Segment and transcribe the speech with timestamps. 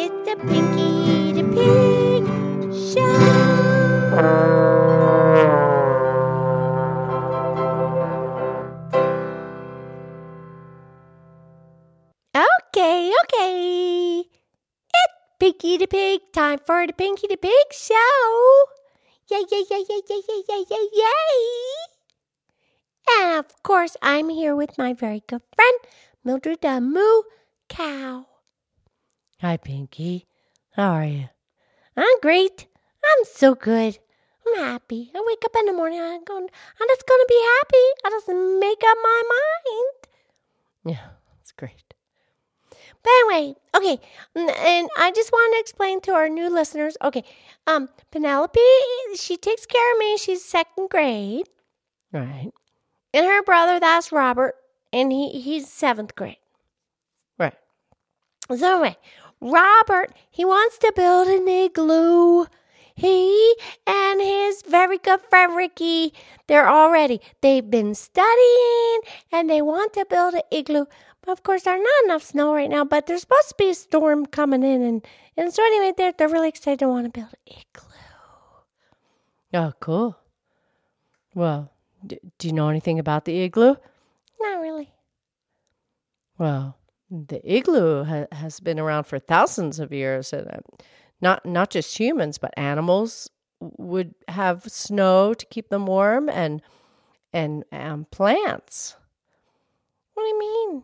[0.00, 2.22] It's a Pinky the Pig
[2.70, 3.18] show.
[12.30, 14.22] Okay, okay.
[14.94, 18.66] It's Pinky the Pig time for the Pinky the Pig show.
[19.28, 21.34] Yay, yay, yay, yay, yay, yay, yay, yay, yay.
[23.10, 25.78] And of course, I'm here with my very good friend,
[26.22, 27.22] Mildred the Moo
[27.68, 28.27] Cow.
[29.40, 30.26] Hi, Pinky.
[30.72, 31.28] How are you?
[31.96, 32.66] I'm great.
[33.04, 33.98] I'm so good.
[34.46, 35.10] I'm happy.
[35.14, 36.44] I wake up in the morning I'm going,
[36.80, 37.86] I'm just going to be happy.
[38.04, 40.96] I just make up my mind.
[40.96, 41.08] Yeah,
[41.40, 41.94] it's great.
[43.02, 44.00] But anyway, okay,
[44.34, 46.96] and I just want to explain to our new listeners.
[47.02, 47.22] Okay,
[47.66, 48.58] um, Penelope,
[49.14, 50.16] she takes care of me.
[50.18, 51.48] She's second grade,
[52.12, 52.50] Right.
[53.14, 54.54] and her brother, that's Robert,
[54.92, 56.38] and he he's seventh grade.
[57.38, 57.54] Right.
[58.54, 58.96] So anyway,
[59.40, 62.46] Robert, he wants to build an igloo.
[62.94, 63.54] He
[63.86, 66.12] and his very good friend Ricky,
[66.48, 70.86] they're already, they've been studying and they want to build an igloo.
[71.22, 73.74] But of course, there's not enough snow right now, but there's supposed to be a
[73.74, 74.82] storm coming in.
[74.82, 77.94] And, and so anyway, they're, they're really excited to want to build an igloo.
[79.54, 80.18] Oh, cool.
[81.34, 81.70] Well,
[82.04, 83.76] d- do you know anything about the igloo?
[84.40, 84.90] Not really.
[86.38, 86.77] Well,
[87.10, 90.60] the igloo ha- has been around for thousands of years, and uh,
[91.20, 96.62] not not just humans, but animals would have snow to keep them warm, and
[97.32, 98.96] and um, plants.
[100.14, 100.82] What do you mean?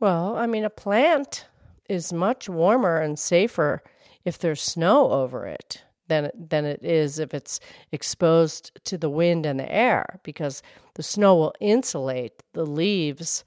[0.00, 1.46] Well, I mean, a plant
[1.88, 3.82] is much warmer and safer
[4.24, 7.60] if there's snow over it than than it is if it's
[7.92, 10.62] exposed to the wind and the air because
[10.94, 13.44] the snow will insulate the leaves,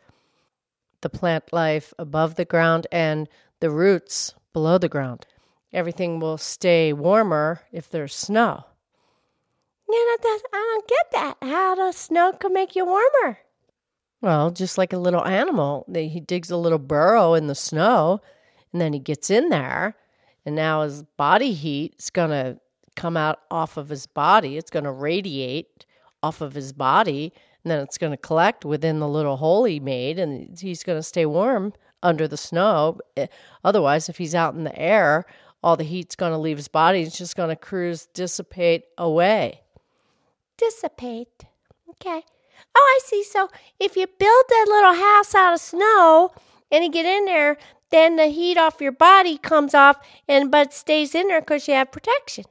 [1.02, 3.28] the plant life above the ground and
[3.60, 5.26] the roots below the ground.
[5.74, 8.66] Everything will stay warmer if there's snow.
[9.90, 11.38] Yeah, that, I don't get that.
[11.42, 13.40] How does snow can make you warmer?
[14.22, 18.20] Well, just like a little animal, he digs a little burrow in the snow
[18.72, 19.96] and then he gets in there.
[20.46, 22.60] And now his body heat is going to
[22.96, 24.58] come out off of his body.
[24.58, 25.86] It's going to radiate
[26.24, 27.32] off of his body.
[27.68, 30.18] And then it's going to collect within the little hole he made.
[30.20, 33.00] And he's going to stay warm under the snow.
[33.18, 33.28] Eh,
[33.62, 35.26] Otherwise, if he's out in the air,
[35.62, 37.02] all the heat's going to leave his body.
[37.02, 39.64] It's just going to cruise, dissipate away.
[40.58, 41.44] dissipate.
[41.90, 42.24] Okay.
[42.74, 43.22] Oh, I see.
[43.26, 43.50] So
[43.82, 46.32] if you build that little house out of snow
[46.72, 47.58] and you get in there,
[47.92, 49.98] then the heat off your body comes off,
[50.28, 52.46] and but stays in there because you have protection.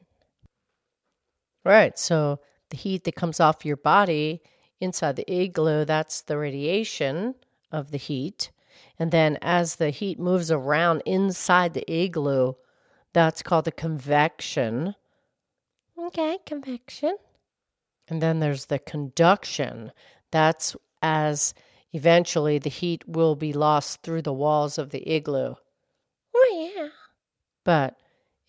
[1.64, 1.98] Right.
[1.98, 2.38] So
[2.70, 4.42] the heat that comes off your body
[4.80, 7.34] inside the igloo, that's the radiation
[7.70, 8.50] of the heat.
[8.98, 12.54] And then as the heat moves around inside the igloo,
[13.12, 14.94] that's called the convection.
[15.98, 17.16] Okay, convection.
[18.08, 19.92] And then there's the conduction.
[20.30, 21.54] That's as
[21.92, 25.54] eventually the heat will be lost through the walls of the igloo.
[26.34, 26.88] Oh yeah.
[27.64, 27.96] But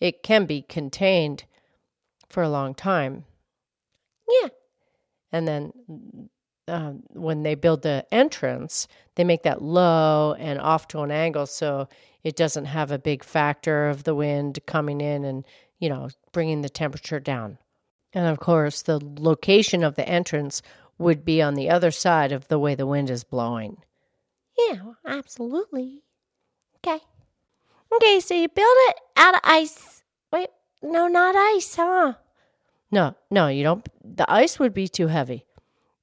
[0.00, 1.44] it can be contained
[2.28, 3.24] for a long time.
[4.28, 4.48] Yeah.
[5.32, 5.72] And then
[6.68, 11.46] um, when they build the entrance, they make that low and off to an angle
[11.46, 11.88] so
[12.24, 15.44] it doesn't have a big factor of the wind coming in and
[15.78, 17.58] you know bringing the temperature down.
[18.12, 20.62] And of course, the location of the entrance
[20.98, 23.78] would be on the other side of the way the wind is blowing.
[24.58, 26.02] Yeah, absolutely.
[26.78, 27.00] Okay.
[27.92, 30.02] Okay, so you build it out of ice.
[30.32, 30.48] Wait,
[30.82, 32.14] no, not ice, huh?
[32.90, 33.86] No, no, you don't.
[34.02, 35.44] The ice would be too heavy.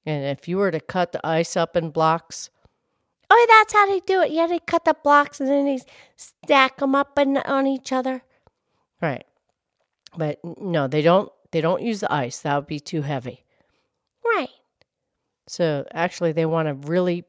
[0.05, 2.49] And if you were to cut the ice up in blocks,
[3.27, 4.29] Oh, that's how they do it.
[4.31, 5.79] Yeah, they cut the blocks and then they
[6.15, 8.21] stack them up and on each other.
[9.01, 9.25] right?
[10.15, 11.31] But no, they don't.
[11.51, 12.39] They don't use the ice.
[12.39, 13.43] That would be too heavy.
[14.23, 14.49] Right.
[15.47, 17.23] So actually, they want a really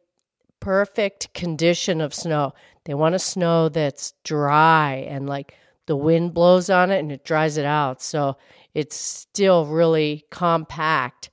[0.60, 2.52] perfect condition of snow.
[2.84, 5.54] They want a snow that's dry and like
[5.86, 8.02] the wind blows on it and it dries it out.
[8.02, 8.36] So
[8.74, 11.30] it's still really compact.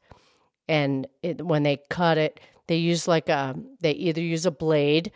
[0.68, 5.12] And it, when they cut it, they use like a they either use a blade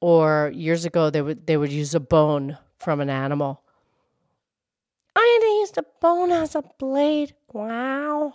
[0.00, 3.62] or years ago they would they would use a bone from an animal.
[5.14, 7.34] I had to use the bone as a blade.
[7.52, 8.34] Wow.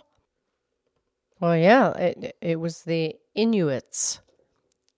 [1.40, 4.20] Well, yeah, it it was the Inuits.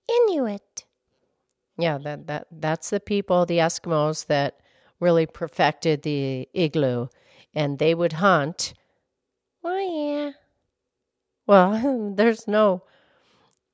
[0.08, 0.84] Inuit.
[1.78, 4.60] Yeah, that that that's the people, the Eskimos that
[5.00, 7.08] really perfected the igloo,
[7.54, 8.74] and they would hunt.
[9.64, 10.32] Oh, yeah.
[11.46, 12.82] Well, there's no,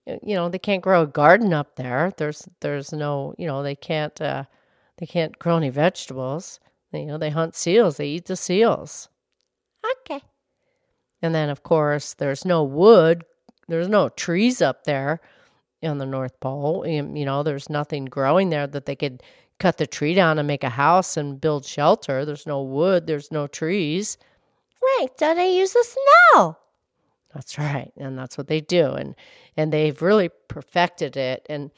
[0.06, 2.12] you know, they can't grow a garden up there.
[2.16, 4.44] There's there's no, you know, they can't uh,
[4.98, 6.60] They can't grow any vegetables.
[6.92, 9.08] You know, they hunt seals, they eat the seals.
[10.02, 10.22] Okay.
[11.22, 13.24] And then, of course, there's no wood,
[13.68, 15.20] there's no trees up there
[15.82, 16.86] on the North Pole.
[16.86, 19.22] You know, there's nothing growing there that they could
[19.62, 22.24] cut the tree down and make a house and build shelter.
[22.24, 24.18] There's no wood, there's no trees.
[24.82, 25.06] Right.
[25.16, 26.56] So they use the snow.
[27.32, 27.92] That's right.
[27.96, 28.90] And that's what they do.
[28.90, 29.14] And
[29.56, 31.46] and they've really perfected it.
[31.48, 31.70] And,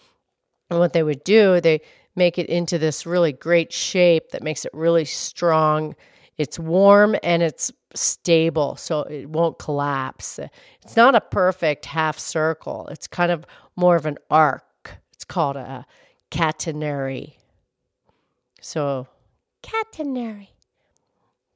[0.70, 1.82] and what they would do, they
[2.16, 5.94] make it into this really great shape that makes it really strong.
[6.38, 10.40] It's warm and it's stable, so it won't collapse.
[10.82, 12.88] It's not a perfect half circle.
[12.90, 13.44] It's kind of
[13.76, 14.96] more of an arc.
[15.12, 15.84] It's called a
[16.30, 17.34] catenary.
[18.64, 19.08] So,
[19.62, 20.48] Catenary.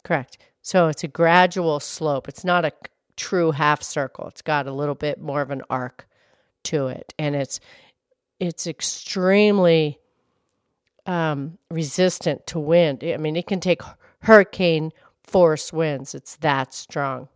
[0.05, 0.37] correct.
[0.61, 2.29] So it's a gradual slope.
[2.29, 2.73] It's not a
[3.17, 4.29] true half circle.
[4.29, 6.07] It's got a little bit more of an arc
[6.65, 7.61] to it, and it's
[8.39, 9.99] it's extremely
[11.07, 13.03] um, resistant to wind.
[13.03, 13.81] I mean, it can take
[14.21, 16.15] hurricane force winds.
[16.15, 17.29] It's that strong.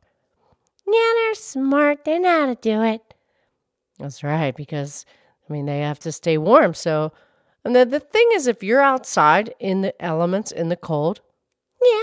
[0.86, 2.04] Yeah, they're smart.
[2.04, 3.14] They know how to do it.
[3.98, 5.06] That's right, because
[5.48, 6.74] I mean they have to stay warm.
[6.74, 7.12] So,
[7.64, 11.20] and the the thing is, if you're outside in the elements in the cold,
[11.82, 12.02] Yeah.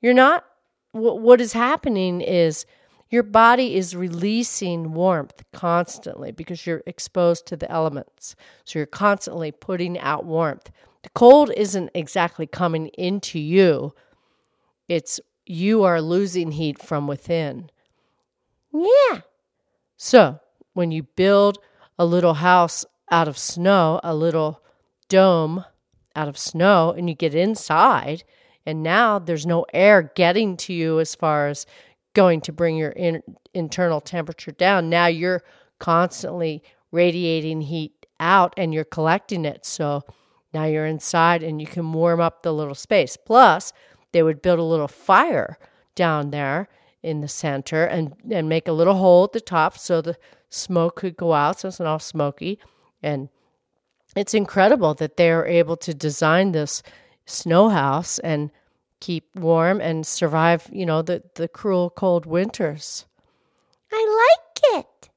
[0.00, 0.44] you're not.
[0.92, 2.64] What what is happening is
[3.10, 8.34] your body is releasing warmth constantly because you're exposed to the elements.
[8.64, 10.70] So you're constantly putting out warmth.
[11.02, 13.94] The cold isn't exactly coming into you.
[14.88, 17.70] It's you are losing heat from within.
[18.72, 19.20] Yeah.
[19.96, 20.40] So,
[20.74, 21.58] when you build
[21.98, 24.62] a little house out of snow, a little
[25.08, 25.64] dome
[26.14, 28.24] out of snow, and you get inside,
[28.64, 31.66] and now there's no air getting to you as far as
[32.14, 33.22] going to bring your in,
[33.54, 34.88] internal temperature down.
[34.88, 35.42] Now you're
[35.78, 39.66] constantly radiating heat out and you're collecting it.
[39.66, 40.02] So,
[40.56, 43.18] now you're inside and you can warm up the little space.
[43.18, 43.74] Plus,
[44.12, 45.58] they would build a little fire
[45.94, 46.68] down there
[47.02, 50.16] in the center and, and make a little hole at the top so the
[50.48, 52.58] smoke could go out so it's not all smoky.
[53.02, 53.28] And
[54.14, 56.82] it's incredible that they are able to design this
[57.26, 58.50] snow house and
[59.00, 63.04] keep warm and survive, you know, the, the cruel cold winters.
[63.92, 64.28] I
[64.72, 65.10] like it.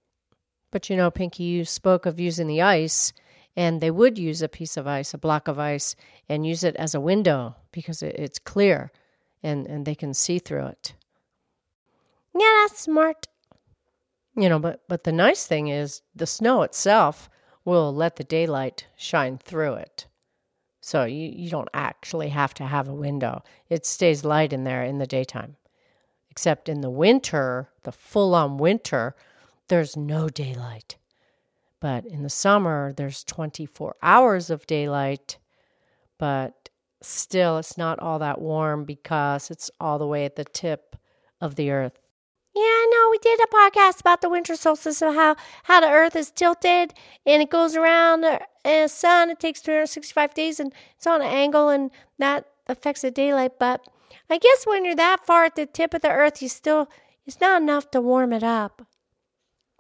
[0.72, 3.14] But you know, Pinky, you spoke of using the ice,
[3.56, 5.96] and they would use a piece of ice, a block of ice,
[6.28, 8.92] and use it as a window because it, it's clear
[9.42, 10.94] and, and they can see through it.
[12.38, 13.28] Yeah, that's smart.
[14.36, 17.30] You know, but, but the nice thing is the snow itself
[17.66, 20.08] will let the daylight shine through it.
[20.82, 23.44] So you, you don't actually have to have a window.
[23.70, 25.58] It stays light in there in the daytime.
[26.32, 29.16] Except in the winter, the full on winter,
[29.68, 30.96] there's no daylight.
[31.80, 35.38] But in the summer, there's 24 hours of daylight,
[36.18, 36.70] but
[37.02, 40.96] still it's not all that warm because it's all the way at the tip
[41.40, 42.00] of the earth.
[42.56, 43.10] Yeah, I know.
[43.12, 46.94] We did a podcast about the winter solstice and how, how the earth is tilted
[47.26, 49.30] and it goes around the uh, sun.
[49.30, 53.54] It takes 365 days and it's on an angle and that affects the daylight.
[53.60, 53.88] But
[54.30, 56.90] I guess when you're that far at the tip of the earth, you still,
[57.26, 58.86] it's not enough to warm it up.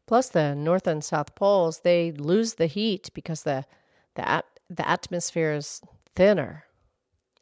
[0.09, 3.63] Plus, the north and south poles they lose the heat because the
[4.15, 5.81] the the atmosphere is
[6.15, 6.65] thinner.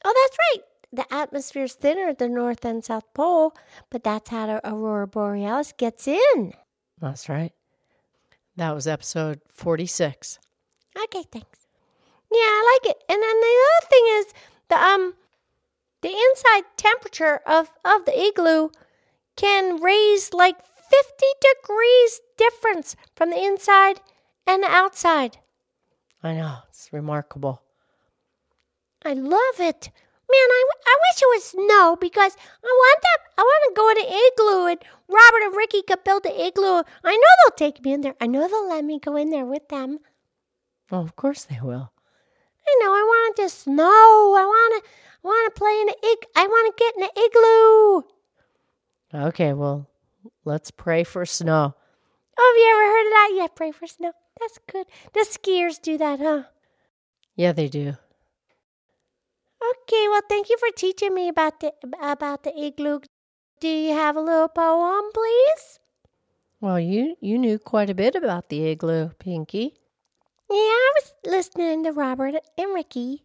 [0.04, 0.67] Oh, that's right.
[0.92, 3.54] The atmosphere is thinner at the North and South Pole,
[3.90, 6.54] but that's how the Aurora Borealis gets in.
[7.00, 7.52] That's right.
[8.56, 10.40] That was episode forty six.
[10.98, 11.68] Okay, thanks.
[12.32, 13.04] Yeah, I like it.
[13.08, 14.26] And then the other thing is
[14.70, 15.14] the um
[16.02, 18.70] the inside temperature of of the igloo
[19.36, 20.58] can raise like
[20.90, 24.02] 50 degrees difference from the inside
[24.46, 25.38] and the outside.
[26.24, 27.62] I know it's remarkable.
[29.04, 29.92] I love it.
[30.30, 33.20] Man, I, w- I wish it was snow because I want that.
[33.38, 36.84] I want to go in an igloo and Robert and Ricky could build an igloo.
[37.04, 38.16] I know they'll take me in there.
[38.20, 40.00] I know they'll let me go in there with them.
[40.92, 41.92] Oh, of course they will.
[42.68, 42.92] I know.
[42.92, 44.36] I want to snow.
[44.38, 44.90] I want to.
[45.24, 46.26] I want to play in the ig.
[46.36, 47.12] I want to get in the
[49.14, 49.28] igloo.
[49.30, 49.88] Okay, well,
[50.44, 51.74] let's pray for snow.
[52.38, 53.42] Oh, have you ever heard of that?
[53.42, 54.12] Yeah, pray for snow.
[54.40, 54.88] That's good.
[55.14, 56.44] The skiers do that, huh?
[57.36, 57.96] Yeah, they do.
[59.72, 60.08] Okay.
[60.10, 63.00] Well, thank you for teaching me about the about the igloo.
[63.60, 65.80] Do you have a little poem, please?
[66.62, 69.74] Well, you you knew quite a bit about the igloo, Pinky.
[70.50, 73.24] Yeah, I was listening to Robert and Ricky.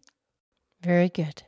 [0.81, 1.43] Very good.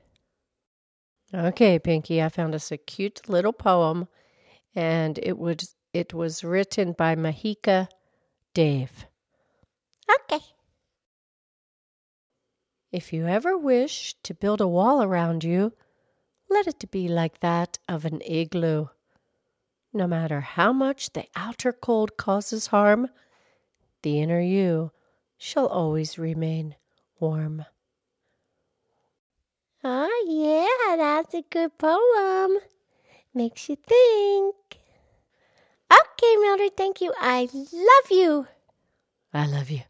[1.33, 4.07] Okay, Pinky, I found us a cute little poem,
[4.73, 7.87] and it would it was written by Mahika
[8.53, 9.07] Dave.
[10.09, 10.43] Okay.
[12.95, 15.73] If you ever wish to build a wall around you,
[16.49, 18.87] let it be like that of an igloo.
[19.91, 23.09] No matter how much the outer cold causes harm,
[24.01, 24.91] the inner you
[25.37, 26.77] shall always remain
[27.19, 27.65] warm.
[29.83, 32.59] Oh, yeah, that's a good poem.
[33.33, 34.55] Makes you think.
[35.91, 37.11] Okay, Mildred, thank you.
[37.19, 38.47] I love you.
[39.33, 39.81] I love you.